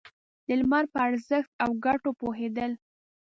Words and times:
د 0.47 0.49
لمر 0.59 0.83
په 0.93 0.99
ارزښت 1.07 1.51
او 1.63 1.69
گټو 1.85 2.11
پوهېدل. 2.21 2.71